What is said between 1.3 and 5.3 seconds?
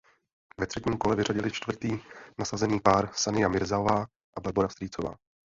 čtvrtý nasazený pár Sania Mirzaová a Barbora Strýcová.